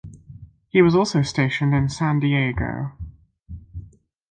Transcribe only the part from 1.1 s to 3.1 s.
stationed in San Diego.